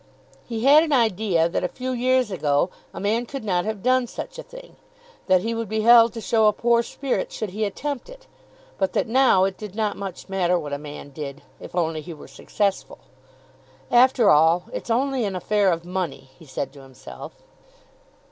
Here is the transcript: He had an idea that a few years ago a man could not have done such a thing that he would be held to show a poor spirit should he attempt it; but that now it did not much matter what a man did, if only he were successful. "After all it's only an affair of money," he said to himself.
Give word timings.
He 0.47 0.63
had 0.63 0.81
an 0.81 0.93
idea 0.93 1.47
that 1.47 1.63
a 1.63 1.67
few 1.67 1.91
years 1.91 2.31
ago 2.31 2.71
a 2.91 2.99
man 2.99 3.27
could 3.27 3.43
not 3.43 3.65
have 3.65 3.83
done 3.83 4.07
such 4.07 4.39
a 4.39 4.41
thing 4.41 4.75
that 5.27 5.41
he 5.43 5.53
would 5.53 5.69
be 5.69 5.81
held 5.81 6.11
to 6.13 6.21
show 6.21 6.47
a 6.47 6.53
poor 6.53 6.81
spirit 6.81 7.31
should 7.31 7.51
he 7.51 7.65
attempt 7.65 8.09
it; 8.09 8.25
but 8.79 8.93
that 8.93 9.05
now 9.05 9.43
it 9.43 9.59
did 9.59 9.75
not 9.75 9.95
much 9.95 10.27
matter 10.27 10.57
what 10.57 10.73
a 10.73 10.79
man 10.79 11.11
did, 11.11 11.43
if 11.59 11.75
only 11.75 12.01
he 12.01 12.15
were 12.15 12.27
successful. 12.27 12.97
"After 13.91 14.31
all 14.31 14.63
it's 14.73 14.89
only 14.89 15.23
an 15.23 15.35
affair 15.35 15.71
of 15.71 15.85
money," 15.85 16.31
he 16.39 16.45
said 16.45 16.73
to 16.73 16.81
himself. 16.81 17.33